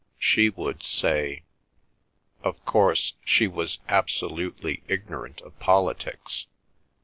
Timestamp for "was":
3.45-3.77